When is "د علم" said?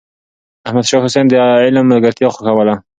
1.29-1.85